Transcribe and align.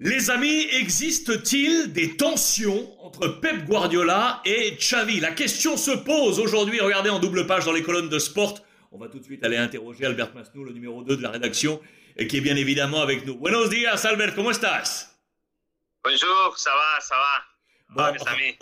Les 0.00 0.30
amis, 0.30 0.68
existe-t-il 0.74 1.92
des 1.92 2.16
tensions 2.16 2.94
entre 3.04 3.26
Pep 3.26 3.64
Guardiola 3.64 4.40
et 4.44 4.76
Xavi? 4.76 5.18
La 5.18 5.32
question 5.32 5.76
se 5.76 5.90
pose 5.90 6.38
aujourd'hui. 6.38 6.78
Regardez 6.78 7.10
en 7.10 7.18
double 7.18 7.48
page 7.48 7.64
dans 7.64 7.72
les 7.72 7.82
colonnes 7.82 8.08
de 8.08 8.20
Sport. 8.20 8.60
On 8.92 8.98
va 8.98 9.08
tout 9.08 9.18
de 9.18 9.24
suite 9.24 9.42
aller 9.42 9.56
interroger 9.56 10.06
Albert 10.06 10.32
Masnou, 10.36 10.62
le 10.62 10.70
numéro 10.70 11.02
2 11.02 11.16
de 11.16 11.22
la 11.22 11.30
rédaction, 11.30 11.80
et 12.16 12.28
qui 12.28 12.36
est 12.36 12.40
bien 12.40 12.54
évidemment 12.54 13.00
avec 13.00 13.26
nous. 13.26 13.34
Buenos 13.34 13.70
días, 13.70 14.04
Albert, 14.04 14.36
¿cómo 14.36 14.52
estás? 14.52 15.18
Bonjour, 16.04 16.56
ça 16.56 16.70
va, 16.70 17.00
ça 17.00 17.16
va. 17.16 18.12
Bon, 18.12 18.16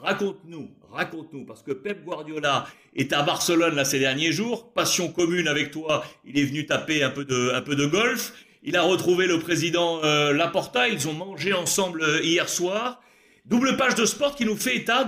raconte-nous, 0.00 0.70
raconte-nous, 0.90 1.44
parce 1.44 1.62
que 1.62 1.72
Pep 1.72 2.04
Guardiola 2.04 2.66
est 2.96 3.12
à 3.12 3.22
Barcelone 3.22 3.74
là 3.74 3.84
ces 3.84 3.98
derniers 3.98 4.32
jours, 4.32 4.72
passion 4.72 5.12
commune 5.12 5.46
avec 5.46 5.72
toi, 5.72 6.06
il 6.24 6.38
est 6.38 6.44
venu 6.44 6.64
taper 6.64 7.02
un 7.02 7.10
peu 7.10 7.26
de, 7.26 7.52
un 7.52 7.60
peu 7.60 7.76
de 7.76 7.84
golf. 7.84 8.32
Il 8.68 8.76
a 8.76 8.82
retrouvé 8.82 9.26
le 9.26 9.38
président 9.38 10.04
euh, 10.04 10.34
Laporta. 10.34 10.90
Ils 10.90 11.08
ont 11.08 11.14
mangé 11.14 11.54
ensemble 11.54 12.02
euh, 12.02 12.22
hier 12.22 12.50
soir. 12.50 13.00
Double 13.46 13.78
page 13.78 13.94
de 13.94 14.04
sport 14.04 14.36
qui 14.36 14.44
nous 14.44 14.58
fait 14.58 14.76
état 14.76 15.06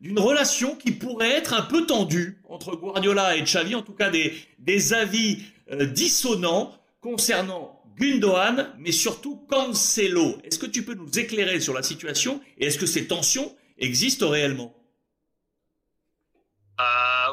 d'une 0.00 0.20
relation 0.20 0.76
qui 0.76 0.92
pourrait 0.92 1.32
être 1.32 1.54
un 1.54 1.62
peu 1.62 1.86
tendue 1.86 2.40
entre 2.48 2.76
Guardiola 2.76 3.34
et 3.34 3.42
Xavi, 3.42 3.74
en 3.74 3.82
tout 3.82 3.94
cas 3.94 4.10
des, 4.10 4.94
avis 4.94 5.42
euh, 5.72 5.86
dissonants 5.86 6.72
concernant 7.00 7.82
Gundogan, 7.98 8.72
mais 8.78 8.92
surtout 8.92 9.44
Cancelo. 9.48 10.38
Est-ce 10.44 10.60
que 10.60 10.66
tu 10.66 10.84
peux 10.84 10.94
nous 10.94 11.18
éclairer 11.18 11.58
sur 11.58 11.74
la 11.74 11.82
situation 11.82 12.40
et 12.58 12.66
est-ce 12.66 12.78
que 12.78 12.86
ces 12.86 13.08
tensions 13.08 13.56
existent 13.76 14.28
réellement? 14.28 14.72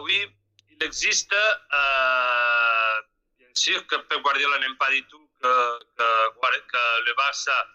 Oui, 0.03 0.15
il 0.71 0.83
existe. 0.83 1.35
bien 3.37 3.51
sûr 3.53 3.85
que 3.85 3.95
Guardiola 4.23 4.57
n'aime 4.57 4.77
pas 4.79 4.89
du 4.89 5.03
tout 5.03 5.20
que, 5.41 7.03
le 7.05 7.13
Barça 7.15 7.67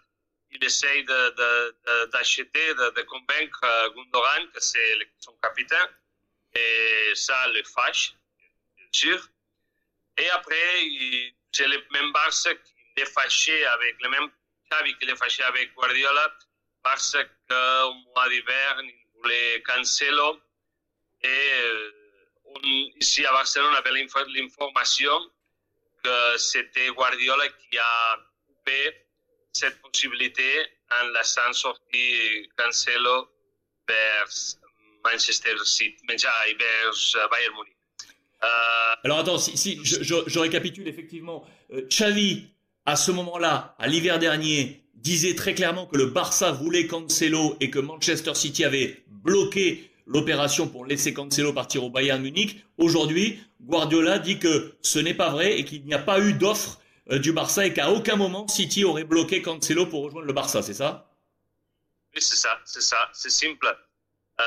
il 0.52 0.64
essaye 0.64 1.04
d'acheter, 1.04 2.74
de, 2.74 2.90
de, 2.90 3.02
convaincre 3.02 3.92
Gundogan 3.94 4.50
que 4.52 4.60
c'est 4.60 4.96
son 5.18 5.32
capitaine. 5.42 5.90
Et 6.54 7.12
ça 7.14 7.48
le 7.48 7.62
fâche, 7.64 8.14
bien 8.76 8.88
sûr. 8.92 9.28
Et 10.18 10.30
après, 10.30 10.88
c'est 11.52 11.68
le 11.68 11.84
même 11.90 12.12
Barça 12.12 12.54
qui 12.54 13.02
est 13.02 13.06
fâché 13.06 13.66
avec 13.66 14.00
le 14.02 14.08
même 14.08 14.30
Xavi 14.70 14.96
qui 14.98 15.08
est 15.08 15.16
fâché 15.16 15.42
avec 15.42 15.74
Guardiola 15.74 16.32
parce 16.82 17.16
qu'au 17.48 17.92
mois 18.14 18.28
d'hiver, 18.28 18.80
il 18.82 18.94
voulait 19.16 19.62
Cancelo. 19.62 20.40
Et 21.22 21.50
on, 22.44 22.60
ici 23.00 23.26
à 23.26 23.32
Barcelone, 23.32 23.72
on 23.72 23.74
avait 23.74 23.90
l'information 23.90 25.30
c'était 26.38 26.88
Guardiola 26.88 27.44
qui 27.48 27.78
a 27.78 28.16
coupé 28.46 29.06
cette 29.52 29.80
possibilité 29.80 30.42
en 30.90 31.08
laissant 31.08 31.52
sortir 31.52 32.46
Cancelo 32.56 33.28
vers 33.88 34.28
Manchester 35.04 35.54
City, 35.64 35.96
vers 36.08 37.28
Bayern 37.30 37.54
Munich. 37.54 37.76
Euh, 38.42 38.46
Alors 39.04 39.20
attends, 39.20 39.38
si, 39.38 39.56
si 39.56 39.80
je, 39.82 40.02
je, 40.26 40.38
récapitule 40.38 40.86
effectivement, 40.88 41.46
euh, 41.72 41.86
Xavi 41.88 42.48
à 42.84 42.94
ce 42.94 43.10
moment-là, 43.12 43.74
à 43.78 43.88
l'hiver 43.88 44.18
dernier, 44.18 44.82
disait 44.94 45.34
très 45.34 45.54
clairement 45.54 45.86
que 45.86 45.96
le 45.96 46.06
Barça 46.06 46.52
voulait 46.52 46.86
Cancelo 46.86 47.56
et 47.60 47.70
que 47.70 47.78
Manchester 47.78 48.34
City 48.34 48.64
avait 48.64 49.02
bloqué 49.08 49.90
l'opération 50.06 50.68
pour 50.68 50.86
laisser 50.86 51.12
Cancelo 51.12 51.52
partir 51.52 51.82
au 51.82 51.90
Bayern 51.90 52.22
Munich. 52.22 52.64
Aujourd'hui, 52.78 53.40
Guardiola 53.60 54.18
dit 54.18 54.38
que 54.38 54.74
ce 54.82 54.98
n'est 54.98 55.14
pas 55.14 55.30
vrai 55.30 55.58
et 55.58 55.64
qu'il 55.64 55.84
n'y 55.84 55.94
a 55.94 55.98
pas 55.98 56.20
eu 56.20 56.34
d'offre 56.34 56.80
euh, 57.10 57.18
du 57.18 57.32
Barça 57.32 57.66
et 57.66 57.72
qu'à 57.72 57.90
aucun 57.90 58.16
moment 58.16 58.46
City 58.48 58.84
aurait 58.84 59.04
bloqué 59.04 59.42
Cancelo 59.42 59.86
pour 59.86 60.04
rejoindre 60.04 60.26
le 60.26 60.32
Barça, 60.32 60.62
c'est 60.62 60.74
ça? 60.74 61.10
Oui, 62.14 62.22
c'est 62.22 62.36
ça, 62.36 62.60
c'est 62.64 62.82
ça, 62.82 63.10
c'est 63.12 63.30
simple. 63.30 63.66
Euh, 64.40 64.44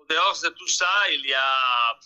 au 0.00 0.04
dehors 0.06 0.38
de 0.42 0.48
tout 0.50 0.68
ça, 0.68 0.90
il 1.12 1.26
y 1.26 1.34
a 1.34 1.98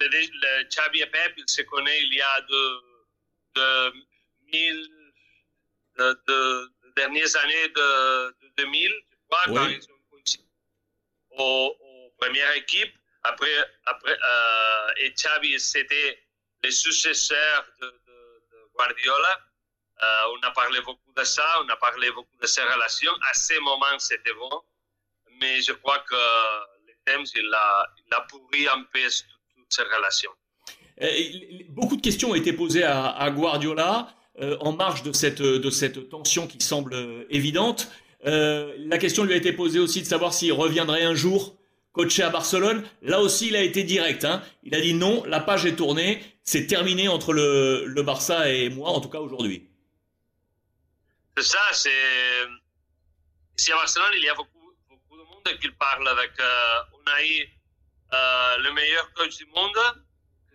le, 0.00 0.06
le 0.08 0.68
Xavi 0.68 1.00
et 1.00 1.06
Pep, 1.06 1.34
il 1.36 1.48
se 1.48 1.62
connaît 1.62 2.02
il 2.02 2.14
y 2.14 2.20
a 2.20 2.40
de, 2.40 2.80
de, 3.56 3.92
mille, 4.52 4.88
de, 5.98 6.20
de, 6.26 6.72
dernières 6.96 7.36
années 7.36 7.68
de, 7.68 8.28
de 8.42 8.52
2000, 8.58 8.90
tu 8.90 9.16
vois, 9.28 9.38
oui. 9.48 9.54
quand 9.54 9.68
ils 9.68 9.88
ont 9.90 9.94
au, 11.38 11.76
première 12.18 12.52
équipe. 12.52 12.94
Après, 13.24 13.50
après 13.86 14.12
euh, 14.12 14.88
et 14.98 15.10
Xavi, 15.12 15.58
c'était 15.58 16.18
le 16.62 16.70
successeur 16.70 17.66
de, 17.80 17.92
Guardiola. 18.76 19.40
Euh, 20.02 20.36
on 20.36 20.46
a 20.46 20.50
parlé 20.50 20.80
beaucoup 20.80 21.12
de 21.16 21.24
ça, 21.24 21.46
on 21.64 21.68
a 21.68 21.76
parlé 21.76 22.10
beaucoup 22.10 22.36
de 22.40 22.46
ces 22.46 22.62
relations. 22.62 23.12
À 23.30 23.34
ce 23.34 23.58
moment, 23.60 23.98
c'était 23.98 24.34
bon. 24.34 24.50
Mais 25.40 25.62
je 25.62 25.72
crois 25.72 26.00
que 26.00 26.14
le 26.86 26.92
thème, 27.04 27.24
il 27.34 27.54
a, 27.54 27.86
il 28.04 28.14
a 28.14 28.20
pourri 28.22 28.68
un 28.68 28.82
peu 28.92 29.00
toutes 29.54 29.66
ces 29.72 29.82
relations. 29.82 30.32
Et 30.98 31.66
beaucoup 31.70 31.96
de 31.96 32.02
questions 32.02 32.30
ont 32.30 32.34
été 32.34 32.52
posées 32.52 32.84
à, 32.84 33.30
Guardiola 33.30 34.14
euh, 34.40 34.56
en 34.60 34.72
marge 34.72 35.02
de 35.02 35.12
cette, 35.12 35.42
de 35.42 35.70
cette 35.70 36.08
tension 36.08 36.46
qui 36.46 36.60
semble 36.60 37.26
évidente. 37.30 37.88
Euh, 38.26 38.74
la 38.78 38.98
question 38.98 39.24
lui 39.24 39.34
a 39.34 39.36
été 39.36 39.52
posée 39.52 39.78
aussi 39.78 40.00
de 40.00 40.06
savoir 40.06 40.32
s'il 40.32 40.52
reviendrait 40.52 41.02
un 41.02 41.14
jour 41.14 41.56
coaché 41.94 42.22
à 42.22 42.28
Barcelone. 42.28 42.86
Là 43.00 43.20
aussi, 43.20 43.48
il 43.48 43.56
a 43.56 43.62
été 43.62 43.84
direct. 43.84 44.24
Hein. 44.24 44.42
Il 44.62 44.74
a 44.74 44.80
dit 44.80 44.92
non, 44.92 45.24
la 45.24 45.40
page 45.40 45.64
est 45.64 45.76
tournée, 45.76 46.22
c'est 46.42 46.66
terminé 46.66 47.08
entre 47.08 47.32
le, 47.32 48.02
Barça 48.02 48.50
et 48.50 48.68
moi, 48.68 48.90
en 48.90 49.00
tout 49.00 49.08
cas 49.08 49.20
aujourd'hui. 49.20 49.66
C'est 51.36 51.44
ça, 51.44 51.72
c'est. 51.72 52.46
Ici 53.58 53.72
à 53.72 53.76
Barcelone, 53.76 54.12
il 54.16 54.24
y 54.24 54.28
a 54.28 54.34
beaucoup, 54.34 54.74
de 54.90 55.16
monde 55.16 55.58
qui 55.60 55.70
parle 55.70 56.06
avec. 56.08 56.32
Euh, 56.38 56.80
eu 57.22 57.48
euh, 58.12 58.56
le 58.58 58.72
meilleur 58.72 59.12
coach 59.14 59.36
du 59.36 59.46
monde, 59.46 59.78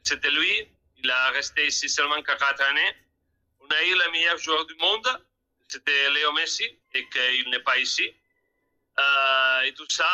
c'était 0.03 0.29
lui. 0.29 0.67
Il 1.01 1.09
a 1.09 1.29
resté 1.29 1.67
ici 1.67 1.87
seulement 1.89 2.21
4 2.21 2.61
années. 2.63 2.93
Eu 3.61 3.93
le 3.93 4.11
meilleur 4.11 4.37
joueur 4.37 4.65
du 4.65 4.75
monde, 4.75 5.07
c'était 5.67 6.09
Léo 6.11 6.31
Messi, 6.33 6.65
et 6.93 7.07
qu'il 7.09 7.49
n'est 7.49 7.63
pas 7.63 7.77
ici. 7.77 8.11
Euh, 8.99 9.61
et 9.61 9.73
tout 9.73 9.87
ça, 9.89 10.09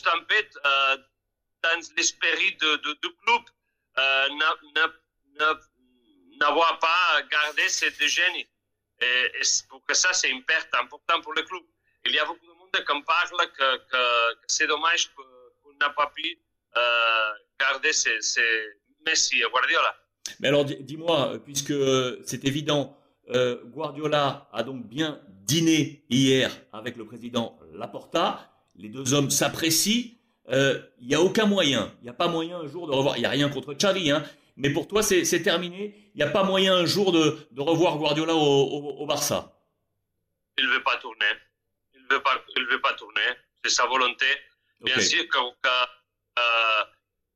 en 0.00 0.24
fait, 0.28 0.50
euh, 0.64 0.96
dans 1.62 1.80
l'esprit 1.96 2.56
de, 2.60 2.76
de, 2.76 2.92
du 3.02 3.10
club, 3.24 3.42
euh, 3.98 4.28
n'avoir 6.40 6.78
pas 6.78 7.22
gardé 7.30 7.68
cette 7.68 8.02
génie. 8.02 8.46
Et, 9.00 9.04
et 9.04 9.42
pour 9.68 9.84
que 9.84 9.94
ça, 9.94 10.12
c'est 10.12 10.30
une 10.30 10.44
perte 10.44 10.74
importante 10.74 11.22
pour 11.22 11.34
le 11.34 11.42
club. 11.42 11.62
Il 12.06 12.12
y 12.12 12.18
a 12.18 12.24
beaucoup 12.24 12.46
de 12.46 12.52
monde 12.52 12.70
qui 12.72 13.02
parle 13.06 13.50
que, 13.52 14.36
c'est 14.46 14.66
dommage 14.66 15.12
qu'on 15.14 15.72
n'a 15.80 15.90
pas 15.90 16.10
pu 16.14 16.38
euh, 16.76 17.32
garder 17.60 17.92
ces, 17.92 18.20
ces 18.20 18.80
Messi 19.06 19.42
Guardiola. 19.50 19.96
Mais 20.40 20.48
alors, 20.48 20.64
dis-moi, 20.64 21.38
puisque 21.44 21.74
c'est 22.24 22.44
évident, 22.44 22.98
euh, 23.30 23.62
Guardiola 23.64 24.48
a 24.52 24.62
donc 24.62 24.86
bien 24.86 25.20
dîné 25.28 26.04
hier 26.08 26.50
avec 26.72 26.96
le 26.96 27.04
président 27.04 27.58
Laporta 27.72 28.48
les 28.76 28.88
deux 28.88 29.14
hommes 29.14 29.30
s'apprécient, 29.30 30.10
il 30.48 30.54
euh, 30.54 30.80
n'y 31.00 31.14
a 31.14 31.20
aucun 31.20 31.46
moyen, 31.46 31.92
il 32.00 32.04
n'y 32.04 32.10
a 32.10 32.14
pas 32.14 32.28
moyen 32.28 32.58
un 32.58 32.66
jour 32.66 32.86
de 32.86 32.92
revoir, 32.92 33.16
il 33.16 33.20
n'y 33.20 33.26
a 33.26 33.30
rien 33.30 33.48
contre 33.48 33.74
Xavi, 33.74 34.10
hein, 34.10 34.24
mais 34.56 34.70
pour 34.70 34.88
toi 34.88 35.02
c'est 35.02 35.42
terminé, 35.42 36.10
il 36.14 36.16
n'y 36.16 36.22
a 36.22 36.30
pas 36.30 36.42
moyen 36.42 36.74
un 36.74 36.86
jour 36.86 37.12
de, 37.12 37.38
de 37.52 37.60
revoir 37.60 37.96
Guardiola 37.96 38.34
au, 38.34 38.40
au, 38.40 39.02
au 39.02 39.06
Barça. 39.06 39.52
Il 40.58 40.66
ne 40.66 40.72
veut 40.72 40.82
pas 40.82 40.96
tourner, 40.96 41.32
il 41.94 42.02
ne 42.02 42.14
veut 42.14 42.22
pas, 42.22 42.44
il 42.56 42.66
veut 42.66 42.80
pas 42.80 42.92
tourner, 42.94 43.28
c'est 43.64 43.70
sa 43.70 43.86
volonté. 43.86 44.26
Bien 44.80 44.96
okay. 44.96 45.04
sûr 45.04 45.28
que, 45.28 45.38
que, 45.38 45.68
euh, 46.38 46.84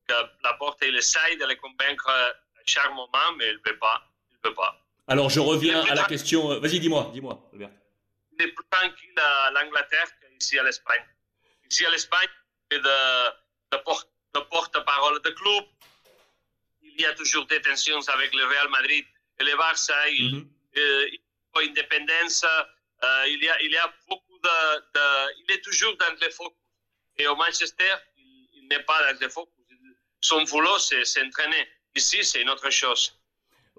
que 0.09 0.15
la 0.43 0.55
porte 0.55 0.83
il 0.83 0.97
essaye 0.97 1.37
de 1.39 1.47
les 1.47 1.57
convaincre 1.57 2.09
à 2.11 2.33
chaque 2.67 2.91
moment, 2.91 3.33
mais 3.39 3.49
il 3.51 3.61
ne 3.65 3.71
veut 3.71 3.79
pas, 3.79 4.03
il 4.33 4.37
veut 4.49 4.55
pas. 4.55 4.83
Alors 5.07 5.31
je 5.31 5.39
reviens 5.39 5.85
à 5.85 5.95
la 5.95 6.05
question, 6.05 6.51
euh, 6.51 6.59
vas-y 6.59 6.81
dis-moi, 6.81 7.11
dis-moi 7.13 7.49
Albert. 7.53 7.71
Il 8.33 8.45
est 8.45 8.49
plus 8.49 8.65
tranquille 8.69 9.15
à 9.17 9.53
l'Angleterre 9.53 10.09
qu'ici 10.39 10.59
à 10.59 10.65
l'Espagne. 10.65 11.05
Ici 11.71 11.85
à 11.87 11.91
l'Espagne, 11.91 12.29
de, 12.71 12.79
de, 12.79 13.79
porte, 13.85 14.09
de 14.35 14.41
porte-parole 14.41 15.21
de 15.23 15.31
club, 15.31 15.65
il 16.83 17.01
y 17.01 17.05
a 17.05 17.15
toujours 17.15 17.47
des 17.47 17.61
tensions 17.61 18.01
avec 18.09 18.35
le 18.35 18.45
Real 18.45 18.69
Madrid 18.69 19.05
et 19.39 19.45
le 19.45 19.57
Barça. 19.57 19.99
Il, 20.11 20.35
mm 20.35 20.39
-hmm. 20.39 20.79
euh, 20.79 21.15
il 21.15 21.21
faut 21.53 21.63
indépendance. 21.69 22.45
Euh, 23.05 23.33
il, 23.33 23.41
y 23.47 23.49
a, 23.49 23.57
il 23.67 23.73
y 23.73 23.81
a 23.85 23.89
beaucoup 24.09 24.39
de, 24.47 24.59
de, 24.95 25.07
Il 25.41 25.49
est 25.55 25.63
toujours 25.69 25.95
dans 26.03 26.15
le 26.23 26.31
focus. 26.31 26.59
Et 27.19 27.27
au 27.31 27.37
Manchester, 27.37 27.95
il, 28.17 28.49
il 28.59 28.65
n'est 28.71 28.85
pas 28.91 29.01
dans 29.07 29.19
le 29.25 29.29
focus. 29.29 29.53
Son 30.31 30.43
boulot, 30.51 30.79
c'est 30.89 31.05
s'entraîner. 31.05 31.65
Ici, 32.01 32.19
c'est 32.29 32.41
une 32.45 32.51
autre 32.55 32.71
chose. 32.71 33.03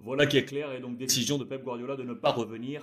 Voilà 0.08 0.24
qui 0.30 0.38
est 0.42 0.46
clair. 0.46 0.68
Et 0.76 0.80
donc, 0.84 0.94
décision 0.98 1.38
de 1.42 1.46
Pep 1.50 1.62
Guardiola 1.68 1.96
de 2.02 2.04
ne 2.12 2.14
pas 2.14 2.32
revenir 2.42 2.80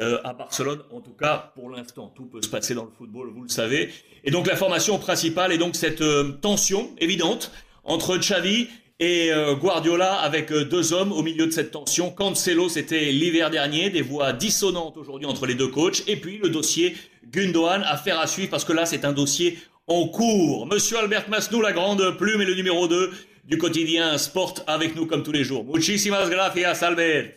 euh, 0.00 0.18
à 0.24 0.32
Barcelone. 0.32 0.80
En 0.90 1.00
tout 1.00 1.12
cas, 1.12 1.52
pour 1.54 1.70
l'instant, 1.70 2.12
tout 2.14 2.26
peut 2.26 2.42
se 2.42 2.48
passer 2.48 2.74
dans 2.74 2.84
le 2.84 2.90
football, 2.90 3.30
vous 3.34 3.42
le 3.42 3.48
savez. 3.48 3.90
Et 4.24 4.30
donc, 4.30 4.46
la 4.46 4.56
formation 4.56 4.98
principale 4.98 5.52
est 5.52 5.58
donc 5.58 5.76
cette 5.76 6.00
euh, 6.00 6.32
tension 6.40 6.90
évidente 6.98 7.52
entre 7.84 8.16
Xavi 8.16 8.68
Et 9.00 9.32
euh, 9.32 9.54
Guardiola 9.56 10.14
avec 10.14 10.52
euh, 10.52 10.64
deux 10.64 10.92
hommes 10.92 11.12
au 11.12 11.22
milieu 11.22 11.46
de 11.46 11.50
cette 11.50 11.72
tension. 11.72 12.10
Cancelo, 12.10 12.68
c'était 12.68 13.10
l'hiver 13.10 13.50
dernier, 13.50 13.90
des 13.90 14.02
voix 14.02 14.32
dissonantes 14.32 14.96
aujourd'hui 14.96 15.26
entre 15.26 15.46
les 15.46 15.54
deux 15.54 15.66
coachs. 15.68 16.04
Et 16.06 16.16
puis 16.16 16.38
le 16.38 16.48
dossier 16.48 16.96
Gundogan, 17.26 17.82
affaire 17.82 18.20
à 18.20 18.28
suivre 18.28 18.50
parce 18.50 18.64
que 18.64 18.72
là 18.72 18.86
c'est 18.86 19.04
un 19.04 19.12
dossier 19.12 19.58
en 19.88 20.06
cours. 20.06 20.66
Monsieur 20.66 20.98
Albert 20.98 21.28
Masnou, 21.28 21.60
la 21.60 21.72
grande 21.72 22.16
plume 22.16 22.40
et 22.40 22.44
le 22.44 22.54
numéro 22.54 22.86
2 22.86 23.12
du 23.44 23.58
quotidien 23.58 24.16
Sport 24.16 24.60
avec 24.68 24.94
nous 24.94 25.06
comme 25.06 25.24
tous 25.24 25.32
les 25.32 25.42
jours. 25.42 25.64
Muchísimas 25.64 26.30
gracias 26.30 26.86
Albert. 26.86 27.32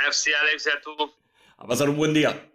Merci 0.00 0.30
Alex 0.34 0.66
et 0.66 0.70
à 0.70 0.76
tous. 0.82 1.23
A 1.64 1.66
pasar 1.66 1.88
un 1.88 1.96
buen 1.96 2.12
día. 2.12 2.50